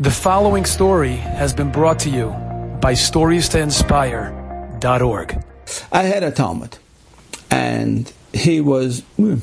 The 0.00 0.12
following 0.12 0.64
story 0.64 1.16
has 1.16 1.52
been 1.52 1.72
brought 1.72 1.98
to 2.00 2.08
you 2.08 2.28
by 2.80 2.92
StoriesToInspire.org. 2.92 5.44
I 5.90 6.02
had 6.04 6.22
a 6.22 6.30
talmid, 6.30 6.78
and 7.50 8.12
he 8.32 8.60
was 8.60 9.02
mm, 9.18 9.42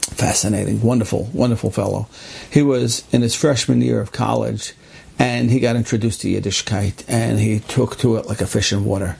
fascinating, 0.00 0.82
wonderful, 0.82 1.30
wonderful 1.32 1.70
fellow. 1.70 2.08
He 2.50 2.62
was 2.62 3.04
in 3.12 3.22
his 3.22 3.36
freshman 3.36 3.82
year 3.82 4.00
of 4.00 4.10
college, 4.10 4.72
and 5.16 5.48
he 5.48 5.60
got 5.60 5.76
introduced 5.76 6.22
to 6.22 6.28
Yiddishkeit, 6.28 7.04
and 7.06 7.38
he 7.38 7.60
took 7.60 7.96
to 7.98 8.16
it 8.16 8.26
like 8.26 8.40
a 8.40 8.48
fish 8.48 8.72
in 8.72 8.84
water. 8.84 9.16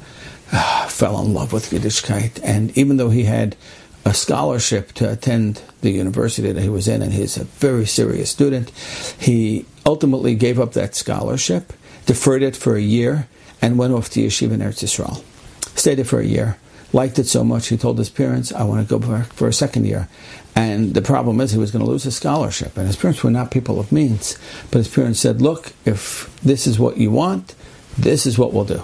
fell 0.88 1.24
in 1.24 1.32
love 1.32 1.52
with 1.52 1.70
Yiddishkeit, 1.70 2.40
and 2.42 2.76
even 2.76 2.96
though 2.96 3.10
he 3.10 3.26
had 3.26 3.54
a 4.04 4.12
scholarship 4.12 4.90
to 4.94 5.08
attend 5.08 5.62
the 5.82 5.92
university 5.92 6.50
that 6.50 6.62
he 6.62 6.68
was 6.68 6.88
in, 6.88 7.00
and 7.00 7.12
he's 7.12 7.36
a 7.36 7.44
very 7.44 7.86
serious 7.86 8.30
student. 8.30 8.70
He 9.20 9.66
ultimately 9.84 10.34
gave 10.34 10.60
up 10.60 10.72
that 10.72 10.94
scholarship, 10.94 11.72
deferred 12.06 12.42
it 12.42 12.56
for 12.56 12.76
a 12.76 12.80
year, 12.82 13.28
and 13.60 13.78
went 13.78 13.92
off 13.92 14.10
to 14.10 14.20
yeshiva 14.20 14.52
in 14.52 14.60
Eretz 14.60 14.82
Yisrael. 14.82 15.22
Stayed 15.78 15.96
there 15.96 16.04
for 16.04 16.20
a 16.20 16.26
year. 16.26 16.58
Liked 16.92 17.18
it 17.18 17.26
so 17.26 17.42
much, 17.42 17.68
he 17.68 17.78
told 17.78 17.98
his 17.98 18.10
parents, 18.10 18.52
I 18.52 18.64
want 18.64 18.86
to 18.86 18.98
go 18.98 18.98
back 18.98 19.32
for 19.32 19.48
a 19.48 19.52
second 19.52 19.86
year. 19.86 20.08
And 20.54 20.92
the 20.92 21.00
problem 21.00 21.40
is 21.40 21.52
he 21.52 21.58
was 21.58 21.70
going 21.70 21.84
to 21.84 21.90
lose 21.90 22.02
his 22.02 22.16
scholarship. 22.16 22.76
And 22.76 22.86
his 22.86 22.96
parents 22.96 23.24
were 23.24 23.30
not 23.30 23.50
people 23.50 23.80
of 23.80 23.90
means. 23.90 24.36
But 24.70 24.78
his 24.78 24.88
parents 24.88 25.18
said, 25.18 25.40
look, 25.40 25.72
if 25.86 26.30
this 26.42 26.66
is 26.66 26.78
what 26.78 26.98
you 26.98 27.10
want, 27.10 27.54
this 27.96 28.26
is 28.26 28.38
what 28.38 28.52
we'll 28.52 28.66
do 28.66 28.82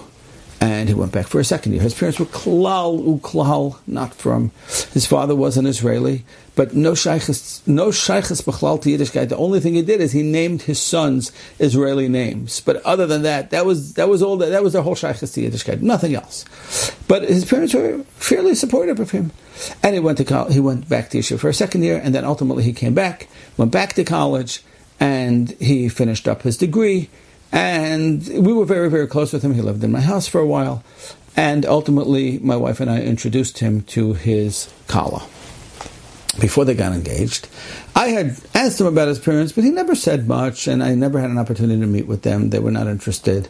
and 0.60 0.88
he 0.88 0.94
went 0.94 1.12
back 1.12 1.26
for 1.26 1.38
a 1.38 1.44
second 1.44 1.72
year. 1.72 1.82
His 1.82 1.94
parents 1.94 2.18
were 2.18 2.26
klal 2.26 3.20
uklal, 3.20 3.78
not 3.86 4.14
frum. 4.14 4.50
His 4.92 5.06
father 5.06 5.34
was 5.34 5.56
an 5.56 5.66
Israeli, 5.66 6.24
but 6.56 6.74
no 6.74 6.94
shaykhs, 6.94 7.66
no 7.66 7.90
shaykhs 7.90 8.40
b'chlal 8.42 8.82
to 8.82 8.88
Yiddishkeit. 8.88 9.28
The 9.28 9.36
only 9.36 9.60
thing 9.60 9.74
he 9.74 9.82
did 9.82 10.00
is 10.00 10.12
he 10.12 10.22
named 10.22 10.62
his 10.62 10.80
sons 10.80 11.30
Israeli 11.60 12.08
names. 12.08 12.60
But 12.60 12.82
other 12.84 13.06
than 13.06 13.22
that, 13.22 13.50
that 13.50 13.64
was 13.64 13.94
that 13.94 14.08
was 14.08 14.22
all 14.22 14.36
that, 14.38 14.50
that 14.50 14.64
was 14.64 14.72
their 14.72 14.82
whole 14.82 14.96
shaykhs 14.96 15.20
to 15.20 15.40
Yiddishkeit. 15.40 15.80
Nothing 15.80 16.14
else. 16.14 16.44
But 17.06 17.22
his 17.22 17.44
parents 17.44 17.74
were 17.74 18.02
fairly 18.16 18.54
supportive 18.54 18.98
of 18.98 19.12
him, 19.12 19.30
and 19.82 19.94
he 19.94 20.00
went 20.00 20.18
to 20.18 20.24
college, 20.24 20.54
he 20.54 20.60
went 20.60 20.88
back 20.88 21.10
to 21.10 21.18
yeshiva 21.18 21.38
for 21.38 21.48
a 21.48 21.54
second 21.54 21.82
year, 21.82 22.00
and 22.02 22.14
then 22.14 22.24
ultimately 22.24 22.64
he 22.64 22.72
came 22.72 22.94
back, 22.94 23.28
went 23.56 23.70
back 23.70 23.92
to 23.94 24.04
college, 24.04 24.62
and 24.98 25.50
he 25.52 25.88
finished 25.88 26.26
up 26.26 26.42
his 26.42 26.56
degree 26.56 27.08
and 27.52 28.26
we 28.28 28.52
were 28.52 28.64
very, 28.64 28.90
very 28.90 29.06
close 29.06 29.32
with 29.32 29.42
him. 29.42 29.54
He 29.54 29.62
lived 29.62 29.84
in 29.84 29.92
my 29.92 30.00
house 30.00 30.28
for 30.28 30.40
a 30.40 30.46
while. 30.46 30.82
And 31.36 31.64
ultimately, 31.64 32.38
my 32.40 32.56
wife 32.56 32.80
and 32.80 32.90
I 32.90 33.00
introduced 33.00 33.58
him 33.58 33.82
to 33.82 34.14
his 34.14 34.72
Kala 34.88 35.26
before 36.40 36.64
they 36.64 36.74
got 36.74 36.92
engaged. 36.92 37.48
I 37.94 38.08
had 38.08 38.38
asked 38.54 38.80
him 38.80 38.86
about 38.86 39.08
his 39.08 39.18
parents, 39.18 39.52
but 39.52 39.64
he 39.64 39.70
never 39.70 39.94
said 39.94 40.26
much, 40.28 40.66
and 40.66 40.82
I 40.82 40.94
never 40.94 41.20
had 41.20 41.30
an 41.30 41.38
opportunity 41.38 41.80
to 41.80 41.86
meet 41.86 42.06
with 42.06 42.22
them. 42.22 42.50
They 42.50 42.58
were 42.58 42.70
not 42.70 42.86
interested. 42.86 43.48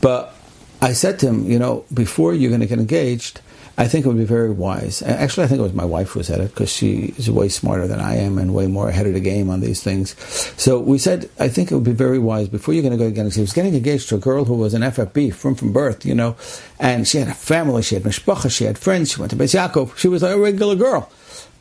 But 0.00 0.34
I 0.80 0.92
said 0.92 1.18
to 1.20 1.28
him, 1.28 1.50
you 1.50 1.58
know, 1.58 1.84
before 1.92 2.34
you're 2.34 2.50
going 2.50 2.60
to 2.60 2.66
get 2.66 2.78
engaged, 2.78 3.40
I 3.78 3.88
think 3.88 4.04
it 4.04 4.08
would 4.08 4.16
be 4.16 4.24
very 4.24 4.50
wise. 4.50 5.02
Actually, 5.02 5.44
I 5.44 5.46
think 5.48 5.60
it 5.60 5.62
was 5.62 5.74
my 5.74 5.84
wife 5.84 6.10
who 6.10 6.22
said 6.22 6.40
it 6.40 6.48
because 6.48 6.70
she 6.70 7.14
is 7.18 7.30
way 7.30 7.48
smarter 7.48 7.86
than 7.86 8.00
I 8.00 8.16
am 8.16 8.38
and 8.38 8.54
way 8.54 8.66
more 8.66 8.88
ahead 8.88 9.06
of 9.06 9.14
the 9.14 9.20
game 9.20 9.50
on 9.50 9.60
these 9.60 9.82
things. 9.82 10.16
So 10.60 10.78
we 10.78 10.98
said, 10.98 11.28
I 11.38 11.48
think 11.48 11.70
it 11.70 11.74
would 11.74 11.84
be 11.84 11.92
very 11.92 12.18
wise 12.18 12.48
before 12.48 12.74
you're 12.74 12.82
going 12.82 12.96
to 12.96 13.02
go 13.02 13.08
again. 13.08 13.30
She 13.30 13.40
was 13.40 13.52
getting 13.52 13.74
engaged 13.74 14.08
to 14.08 14.16
a 14.16 14.18
girl 14.18 14.44
who 14.44 14.54
was 14.54 14.74
an 14.74 14.82
FFB 14.82 15.34
from 15.34 15.54
from 15.54 15.72
birth, 15.72 16.06
you 16.06 16.14
know, 16.14 16.36
and 16.78 17.06
she 17.06 17.18
had 17.18 17.28
a 17.28 17.34
family, 17.34 17.82
she 17.82 17.94
had 17.94 18.04
mishpacha, 18.04 18.50
she 18.50 18.64
had 18.64 18.78
friends, 18.78 19.12
she 19.12 19.20
went 19.20 19.30
to 19.30 19.36
Beis 19.36 19.54
Yaakov. 19.54 19.96
She 19.96 20.08
was 20.08 20.22
a 20.22 20.38
regular 20.38 20.74
girl 20.74 21.10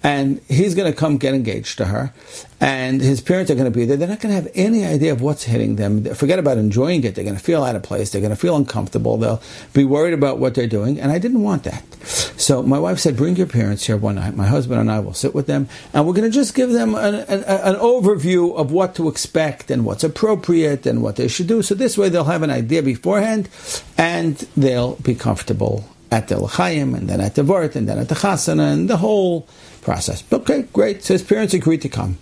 and 0.05 0.39
he's 0.47 0.75
going 0.75 0.91
to 0.91 0.95
come 0.95 1.17
get 1.17 1.33
engaged 1.33 1.79
to 1.79 1.85
her, 1.85 2.13
and 2.61 3.01
his 3.01 3.21
parents 3.21 3.49
are 3.49 3.55
going 3.55 3.65
to 3.65 3.75
be 3.75 3.85
there. 3.85 3.97
They're 3.97 4.07
not 4.07 4.19
going 4.19 4.35
to 4.35 4.39
have 4.39 4.51
any 4.53 4.85
idea 4.85 5.11
of 5.11 5.19
what's 5.19 5.45
hitting 5.45 5.77
them. 5.77 6.03
Forget 6.13 6.37
about 6.37 6.59
enjoying 6.59 7.03
it. 7.03 7.15
They're 7.15 7.23
going 7.23 7.35
to 7.35 7.43
feel 7.43 7.63
out 7.63 7.75
of 7.75 7.81
place. 7.81 8.11
They're 8.11 8.21
going 8.21 8.29
to 8.29 8.35
feel 8.35 8.55
uncomfortable. 8.55 9.17
They'll 9.17 9.41
be 9.73 9.83
worried 9.83 10.13
about 10.13 10.37
what 10.37 10.53
they're 10.53 10.67
doing, 10.67 10.99
and 10.99 11.11
I 11.11 11.17
didn't 11.17 11.41
want 11.41 11.63
that. 11.63 11.83
So 12.05 12.63
my 12.63 12.79
wife 12.79 12.99
said, 12.99 13.17
"Bring 13.17 13.35
your 13.35 13.47
parents 13.47 13.85
here 13.85 13.97
one 13.97 14.15
night. 14.15 14.35
My 14.35 14.47
husband 14.47 14.79
and 14.79 14.91
I 14.91 14.99
will 14.99 15.13
sit 15.13 15.33
with 15.33 15.47
them, 15.47 15.67
and 15.93 16.05
we're 16.05 16.13
going 16.13 16.29
to 16.29 16.33
just 16.33 16.55
give 16.55 16.71
them 16.71 16.95
an, 16.95 17.15
an, 17.15 17.43
an 17.43 17.75
overview 17.75 18.55
of 18.55 18.71
what 18.71 18.95
to 18.95 19.09
expect 19.09 19.71
and 19.71 19.85
what's 19.85 20.03
appropriate 20.03 20.85
and 20.85 21.01
what 21.01 21.15
they 21.15 21.27
should 21.27 21.47
do. 21.47 21.61
So 21.61 21.75
this 21.75 21.97
way, 21.97 22.09
they'll 22.09 22.25
have 22.25 22.43
an 22.43 22.51
idea 22.51 22.83
beforehand, 22.83 23.49
and 23.97 24.37
they'll 24.55 24.95
be 24.95 25.15
comfortable." 25.15 25.85
At 26.11 26.27
the 26.27 26.39
L'chaim, 26.39 26.93
and 26.93 27.09
then 27.09 27.19
at 27.19 27.33
the 27.35 27.43
Vort, 27.43 27.75
and 27.75 27.89
then 27.89 27.97
at 27.97 28.07
the 28.07 28.15
Chasana, 28.15 28.71
and 28.71 28.87
the 28.87 28.97
whole 28.97 29.47
process. 29.81 30.23
Okay, 30.31 30.61
great. 30.71 31.03
So 31.03 31.15
his 31.15 31.23
parents 31.23 31.53
agreed 31.53 31.81
to 31.81 31.89
come. 31.89 32.19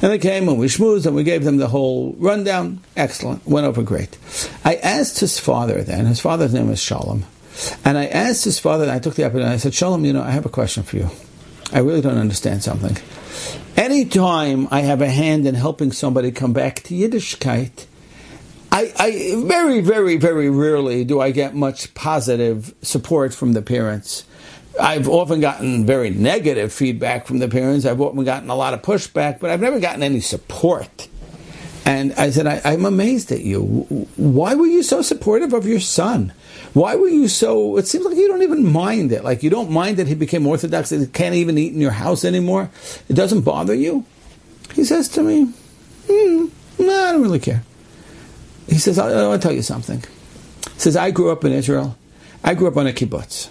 And 0.00 0.12
they 0.12 0.18
came 0.18 0.48
and 0.48 0.58
we 0.58 0.68
schmoozed 0.68 1.04
and 1.04 1.14
we 1.14 1.24
gave 1.24 1.44
them 1.44 1.56
the 1.58 1.68
whole 1.68 2.14
rundown. 2.18 2.80
Excellent. 2.96 3.44
Went 3.46 3.66
over 3.66 3.82
great. 3.82 4.16
I 4.64 4.76
asked 4.76 5.18
his 5.18 5.38
father 5.38 5.82
then, 5.82 6.06
his 6.06 6.20
father's 6.20 6.54
name 6.54 6.70
is 6.70 6.80
Shalom. 6.80 7.24
And 7.84 7.98
I 7.98 8.06
asked 8.06 8.44
his 8.44 8.58
father, 8.58 8.84
and 8.84 8.92
I 8.92 8.98
took 8.98 9.14
the 9.14 9.24
opportunity, 9.24 9.52
I 9.52 9.56
said, 9.56 9.74
Shalom, 9.74 10.04
you 10.04 10.12
know, 10.12 10.22
I 10.22 10.30
have 10.30 10.46
a 10.46 10.50
question 10.50 10.82
for 10.82 10.96
you. 10.96 11.10
I 11.72 11.80
really 11.80 12.00
don't 12.00 12.18
understand 12.18 12.62
something. 12.62 12.96
Anytime 13.76 14.68
I 14.70 14.80
have 14.80 15.00
a 15.00 15.08
hand 15.08 15.46
in 15.46 15.54
helping 15.54 15.92
somebody 15.92 16.32
come 16.32 16.52
back 16.52 16.82
to 16.84 16.94
Yiddishkeit, 16.94 17.86
I, 18.70 18.92
I 18.98 19.34
very, 19.46 19.80
very, 19.80 20.16
very 20.16 20.50
rarely 20.50 21.04
do 21.04 21.20
I 21.20 21.30
get 21.30 21.54
much 21.54 21.94
positive 21.94 22.74
support 22.82 23.34
from 23.34 23.52
the 23.52 23.62
parents. 23.62 24.24
I've 24.80 25.08
often 25.08 25.40
gotten 25.40 25.84
very 25.86 26.10
negative 26.10 26.72
feedback 26.72 27.26
from 27.26 27.38
the 27.38 27.48
parents. 27.48 27.84
I've 27.84 28.00
often 28.00 28.24
gotten 28.24 28.50
a 28.50 28.54
lot 28.54 28.74
of 28.74 28.82
pushback, 28.82 29.40
but 29.40 29.50
I've 29.50 29.60
never 29.60 29.80
gotten 29.80 30.02
any 30.02 30.20
support. 30.20 31.07
And 31.88 32.12
I 32.18 32.28
said, 32.28 32.46
I, 32.46 32.74
am 32.74 32.84
amazed 32.84 33.32
at 33.32 33.40
you. 33.40 33.62
Why 34.18 34.54
were 34.54 34.66
you 34.66 34.82
so 34.82 35.00
supportive 35.00 35.54
of 35.54 35.66
your 35.66 35.80
son? 35.80 36.34
Why 36.74 36.94
were 36.96 37.08
you 37.08 37.28
so? 37.28 37.78
It 37.78 37.86
seems 37.88 38.04
like 38.04 38.14
you 38.14 38.28
don't 38.28 38.42
even 38.42 38.70
mind 38.70 39.10
it. 39.10 39.24
Like 39.24 39.42
you 39.42 39.48
don't 39.48 39.70
mind 39.70 39.96
that 39.96 40.06
he 40.06 40.14
became 40.14 40.46
Orthodox, 40.46 40.90
he 40.90 41.06
can't 41.06 41.34
even 41.34 41.56
eat 41.56 41.72
in 41.72 41.80
your 41.80 41.92
house 41.92 42.26
anymore. 42.26 42.68
It 43.08 43.14
doesn't 43.14 43.40
bother 43.40 43.74
you. 43.74 44.04
He 44.74 44.84
says 44.84 45.08
to 45.08 45.22
me, 45.22 45.46
hmm, 46.06 46.48
No, 46.78 47.06
I 47.06 47.12
don't 47.12 47.22
really 47.22 47.38
care. 47.38 47.62
He 48.68 48.76
says, 48.76 48.98
I'll, 48.98 49.32
I'll 49.32 49.38
tell 49.38 49.52
you 49.52 49.62
something. 49.62 50.04
He 50.74 50.80
says, 50.80 50.94
I 50.94 51.10
grew 51.10 51.30
up 51.30 51.42
in 51.46 51.52
Israel. 51.52 51.96
I 52.44 52.52
grew 52.52 52.68
up 52.68 52.76
on 52.76 52.86
a 52.86 52.92
kibbutz. 52.92 53.48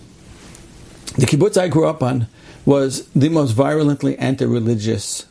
The 1.15 1.25
kibbutz 1.25 1.59
I 1.59 1.69
grew 1.69 1.87
up 1.87 2.03
on 2.03 2.27
was 2.65 3.07
the 3.15 3.29
most 3.29 3.53
virulently 3.53 4.15
anti-religious. 4.19 5.25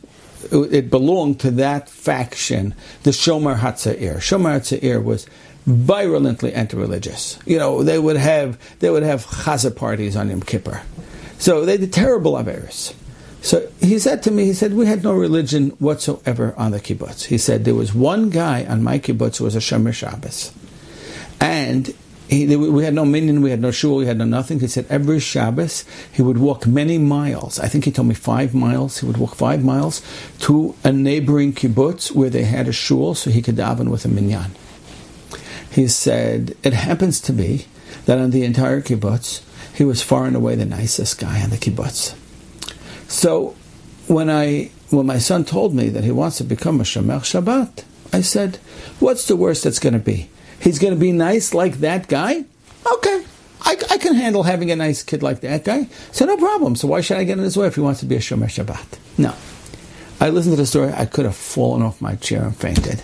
It 0.51 0.89
belonged 0.89 1.39
to 1.41 1.51
that 1.51 1.89
faction, 1.89 2.75
the 3.03 3.11
Shomer 3.11 3.57
Hatzair. 3.57 4.17
Shomer 4.17 4.59
Hatzair 4.59 5.03
was 5.03 5.25
virulently 5.65 6.53
anti-religious. 6.53 7.39
You 7.45 7.57
know, 7.57 7.83
they 7.83 7.99
would 7.99 8.17
have 8.17 8.57
they 8.79 8.89
would 8.89 9.03
have 9.03 9.25
chazer 9.25 9.75
parties 9.75 10.15
on 10.15 10.29
Yom 10.29 10.41
Kippur. 10.41 10.81
So 11.39 11.65
they 11.65 11.77
did 11.77 11.93
terrible 11.93 12.33
averis. 12.33 12.93
So 13.41 13.69
he 13.79 13.99
said 13.99 14.23
to 14.23 14.31
me, 14.31 14.45
he 14.45 14.53
said, 14.53 14.73
we 14.73 14.87
had 14.87 15.03
no 15.03 15.13
religion 15.13 15.69
whatsoever 15.79 16.53
on 16.57 16.71
the 16.71 16.79
kibbutz. 16.79 17.25
He 17.25 17.37
said, 17.37 17.65
there 17.65 17.75
was 17.75 17.93
one 17.93 18.29
guy 18.29 18.65
on 18.65 18.83
my 18.83 18.99
kibbutz 18.99 19.37
who 19.37 19.43
was 19.43 19.55
a 19.55 19.59
Shomer 19.59 19.93
Shabbos. 19.93 20.51
And 21.39 21.93
he, 22.27 22.55
we 22.55 22.83
had 22.83 22.93
no 22.93 23.05
minyan, 23.05 23.41
we 23.41 23.51
had 23.51 23.61
no 23.61 23.71
shul, 23.71 23.97
we 23.97 24.05
had 24.05 24.17
no 24.17 24.25
nothing. 24.25 24.59
He 24.59 24.67
said 24.67 24.85
every 24.89 25.19
Shabbos 25.19 25.85
he 26.11 26.21
would 26.21 26.37
walk 26.37 26.67
many 26.67 26.97
miles. 26.97 27.57
I 27.59 27.67
think 27.67 27.85
he 27.85 27.91
told 27.91 28.09
me 28.09 28.15
five 28.15 28.53
miles. 28.53 28.99
He 28.99 29.05
would 29.05 29.17
walk 29.17 29.35
five 29.35 29.63
miles 29.63 30.01
to 30.39 30.75
a 30.83 30.91
neighboring 30.91 31.53
kibbutz 31.53 32.11
where 32.11 32.29
they 32.29 32.43
had 32.43 32.67
a 32.67 32.73
shul, 32.73 33.15
so 33.15 33.29
he 33.29 33.41
could 33.41 33.55
daven 33.55 33.89
with 33.89 34.03
a 34.03 34.09
minyan. 34.09 34.51
He 35.71 35.87
said 35.87 36.55
it 36.63 36.73
happens 36.73 37.21
to 37.21 37.33
be 37.33 37.67
that 38.05 38.17
on 38.17 38.31
the 38.31 38.43
entire 38.43 38.81
kibbutz 38.81 39.41
he 39.73 39.85
was 39.85 40.01
far 40.01 40.25
and 40.25 40.35
away 40.35 40.55
the 40.55 40.65
nicest 40.65 41.19
guy 41.19 41.41
on 41.41 41.49
the 41.49 41.57
kibbutz. 41.57 42.13
So 43.07 43.55
when 44.07 44.29
I 44.29 44.71
when 44.89 45.05
my 45.05 45.17
son 45.17 45.45
told 45.45 45.73
me 45.73 45.89
that 45.89 46.03
he 46.03 46.11
wants 46.11 46.37
to 46.37 46.43
become 46.43 46.81
a 46.81 46.83
Shomer 46.83 47.19
Shabbat, 47.19 47.83
I 48.11 48.21
said, 48.21 48.57
"What's 48.99 49.27
the 49.27 49.35
worst 49.37 49.63
that's 49.63 49.79
going 49.79 49.93
to 49.93 49.99
be?" 49.99 50.29
He's 50.59 50.79
going 50.79 50.93
to 50.93 50.99
be 50.99 51.11
nice 51.11 51.53
like 51.53 51.75
that 51.75 52.07
guy? 52.07 52.45
Okay. 52.85 53.25
I, 53.61 53.75
I, 53.89 53.97
can 53.97 54.13
handle 54.15 54.43
having 54.43 54.71
a 54.71 54.75
nice 54.75 55.03
kid 55.03 55.23
like 55.23 55.41
that 55.41 55.65
guy. 55.65 55.89
So 56.11 56.25
no 56.25 56.37
problem. 56.37 56.75
So 56.75 56.87
why 56.87 57.01
should 57.01 57.17
I 57.17 57.23
get 57.23 57.37
in 57.37 57.43
his 57.43 57.57
way 57.57 57.67
if 57.67 57.75
he 57.75 57.81
wants 57.81 57.99
to 58.01 58.05
be 58.05 58.15
a 58.15 58.19
Shomer 58.19 58.45
Shabbat? 58.45 58.97
No. 59.17 59.33
I 60.19 60.29
listened 60.29 60.53
to 60.53 60.61
the 60.61 60.65
story. 60.65 60.93
I 60.93 61.05
could 61.05 61.25
have 61.25 61.35
fallen 61.35 61.81
off 61.81 62.01
my 62.01 62.15
chair 62.15 62.43
and 62.43 62.55
fainted. 62.55 63.01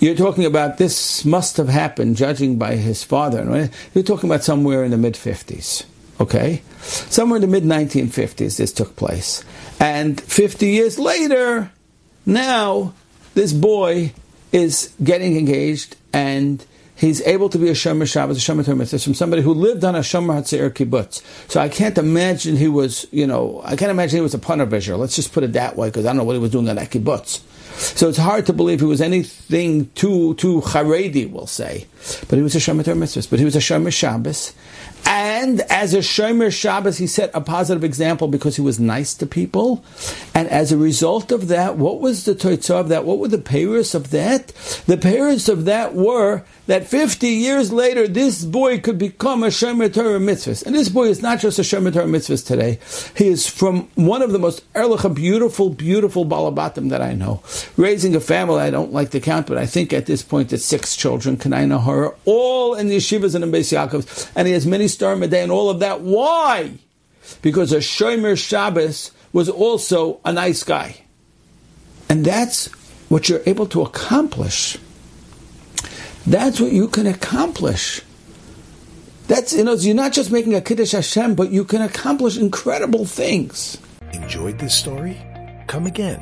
You're 0.00 0.16
talking 0.16 0.44
about 0.46 0.78
this 0.78 1.24
must 1.24 1.58
have 1.58 1.68
happened, 1.68 2.16
judging 2.16 2.56
by 2.56 2.76
his 2.76 3.04
father. 3.04 3.70
You're 3.94 4.04
talking 4.04 4.30
about 4.30 4.42
somewhere 4.42 4.82
in 4.82 4.90
the 4.90 4.98
mid 4.98 5.14
50s. 5.14 5.84
Okay? 6.18 6.62
Somewhere 6.80 7.36
in 7.36 7.42
the 7.42 7.48
mid 7.48 7.64
1950s, 7.64 8.56
this 8.56 8.72
took 8.72 8.96
place. 8.96 9.44
And 9.78 10.20
50 10.20 10.68
years 10.68 10.98
later, 10.98 11.70
now, 12.26 12.94
this 13.34 13.52
boy 13.52 14.12
is 14.52 14.94
getting 15.02 15.36
engaged 15.36 15.96
and 16.12 16.64
he's 16.96 17.22
able 17.22 17.48
to 17.48 17.58
be 17.58 17.68
a 17.68 17.72
Shomer 17.72 18.10
Shabbos, 18.10 18.36
a 18.36 18.40
Shomer 18.52 18.64
Torah 18.64 18.76
from 19.02 19.14
somebody 19.14 19.42
who 19.42 19.54
lived 19.54 19.84
on 19.84 19.94
a 19.94 20.00
Shomer 20.00 20.38
Hatzair 20.40 20.70
kibbutz. 20.70 21.22
So 21.50 21.60
I 21.60 21.68
can't 21.68 21.96
imagine 21.96 22.56
he 22.56 22.68
was, 22.68 23.06
you 23.10 23.26
know, 23.26 23.60
I 23.64 23.76
can't 23.76 23.90
imagine 23.90 24.18
he 24.18 24.22
was 24.22 24.34
a 24.34 24.38
punter 24.38 24.66
Let's 24.66 25.16
just 25.16 25.32
put 25.32 25.42
it 25.42 25.54
that 25.54 25.76
way, 25.76 25.88
because 25.88 26.04
I 26.04 26.10
don't 26.10 26.18
know 26.18 26.24
what 26.24 26.34
he 26.34 26.40
was 26.40 26.50
doing 26.50 26.68
on 26.68 26.76
that 26.76 26.90
kibbutz. 26.90 27.40
So 27.80 28.08
it's 28.08 28.18
hard 28.18 28.46
to 28.46 28.52
believe 28.52 28.80
he 28.80 28.86
was 28.86 29.00
anything 29.00 29.90
too 29.92 30.34
too 30.34 30.60
charedi, 30.60 31.30
we'll 31.30 31.46
say. 31.46 31.86
But 32.28 32.36
he 32.36 32.42
was 32.42 32.54
a 32.54 32.58
Shomer 32.58 32.82
mitzvahs. 32.82 33.28
But 33.28 33.38
he 33.38 33.44
was 33.44 33.56
a 33.56 33.60
Shomer 33.60 33.92
Shabbos. 33.92 34.52
And 35.06 35.60
as 35.62 35.94
a 35.94 35.98
Shomer 35.98 36.52
Shabbos, 36.52 36.98
he 36.98 37.06
set 37.06 37.30
a 37.34 37.40
positive 37.40 37.84
example 37.84 38.28
because 38.28 38.56
he 38.56 38.62
was 38.62 38.78
nice 38.78 39.14
to 39.14 39.26
people. 39.26 39.84
And 40.34 40.48
as 40.48 40.72
a 40.72 40.76
result 40.76 41.32
of 41.32 41.48
that, 41.48 41.76
what 41.76 42.00
was 42.00 42.24
the 42.24 42.34
toitzah 42.34 42.80
of 42.80 42.88
that? 42.90 43.04
What 43.04 43.18
were 43.18 43.28
the 43.28 43.38
peiros 43.38 43.94
of 43.94 44.10
that? 44.10 44.48
The 44.86 44.96
peiros 44.96 45.48
of 45.48 45.64
that 45.64 45.94
were 45.94 46.44
that 46.66 46.86
50 46.86 47.26
years 47.26 47.72
later, 47.72 48.06
this 48.06 48.44
boy 48.44 48.78
could 48.78 48.98
become 48.98 49.42
a 49.42 49.48
Shomer 49.48 49.92
Torah 49.92 50.20
mitzvahs. 50.20 50.64
And 50.64 50.74
this 50.74 50.88
boy 50.88 51.08
is 51.08 51.22
not 51.22 51.40
just 51.40 51.58
a 51.58 51.62
Shomer 51.62 51.92
Torah 51.92 52.06
mitzvahs 52.06 52.46
today. 52.46 52.78
He 53.16 53.28
is 53.28 53.48
from 53.48 53.88
one 53.96 54.22
of 54.22 54.32
the 54.32 54.38
most 54.38 54.70
erlicha, 54.74 55.12
beautiful, 55.14 55.70
beautiful 55.70 56.24
balabatim 56.24 56.90
that 56.90 57.02
I 57.02 57.14
know. 57.14 57.42
Raising 57.76 58.14
a 58.16 58.20
family, 58.20 58.60
I 58.60 58.70
don't 58.70 58.92
like 58.92 59.10
to 59.10 59.20
count, 59.20 59.46
but 59.46 59.58
I 59.58 59.66
think 59.66 59.92
at 59.92 60.06
this 60.06 60.22
point 60.22 60.52
it's 60.52 60.64
six 60.64 60.96
children, 60.96 61.36
kenahora, 61.36 62.14
all 62.24 62.74
in 62.74 62.88
the 62.88 62.96
yeshivas 62.96 63.34
and 63.34 63.44
in 63.44 63.52
Beis 63.52 63.72
Yaakov. 63.72 64.30
And 64.34 64.46
he 64.46 64.54
has 64.54 64.66
many 64.66 64.88
star 64.88 65.16
Meday 65.16 65.42
and 65.42 65.52
all 65.52 65.70
of 65.70 65.80
that. 65.80 66.00
Why? 66.00 66.74
Because 67.42 67.72
a 67.72 67.78
Shomer 67.78 68.36
Shabbos 68.36 69.12
was 69.32 69.48
also 69.48 70.20
a 70.24 70.32
nice 70.32 70.62
guy. 70.64 71.02
And 72.08 72.24
that's 72.24 72.66
what 73.08 73.28
you're 73.28 73.42
able 73.46 73.66
to 73.66 73.82
accomplish. 73.82 74.76
That's 76.26 76.60
what 76.60 76.72
you 76.72 76.88
can 76.88 77.06
accomplish. 77.06 78.02
That's 79.28 79.52
you 79.52 79.64
know, 79.64 79.74
you're 79.74 79.94
not 79.94 80.12
just 80.12 80.32
making 80.32 80.54
a 80.54 80.60
Kiddush 80.60 80.92
Hashem, 80.92 81.36
but 81.36 81.50
you 81.50 81.64
can 81.64 81.82
accomplish 81.82 82.36
incredible 82.36 83.04
things. 83.04 83.78
Enjoyed 84.12 84.58
this 84.58 84.74
story? 84.74 85.16
Come 85.68 85.86
again. 85.86 86.20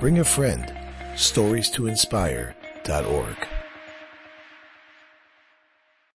Bring 0.00 0.18
a 0.18 0.24
friend. 0.24 0.77
Stories 1.18 1.68
to 1.70 1.88
inspire.org. 1.88 3.57